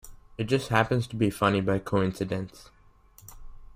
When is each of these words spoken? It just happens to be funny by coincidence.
It 0.35 0.45
just 0.45 0.69
happens 0.69 1.05
to 1.05 1.15
be 1.15 1.29
funny 1.29 1.61
by 1.61 1.77
coincidence. 1.77 2.71